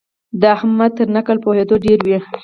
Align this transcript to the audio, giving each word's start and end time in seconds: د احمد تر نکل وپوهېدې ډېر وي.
د 0.39 0.43
احمد 0.55 0.91
تر 0.97 1.07
نکل 1.15 1.37
وپوهېدې 1.39 1.75
ډېر 1.85 1.99
وي. 2.07 2.17